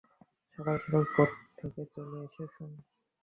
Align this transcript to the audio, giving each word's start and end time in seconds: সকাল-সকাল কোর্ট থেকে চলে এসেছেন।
সকাল-সকাল 0.59 1.03
কোর্ট 1.15 1.31
থেকে 1.57 1.81
চলে 1.93 2.17
এসেছেন। 2.23 2.69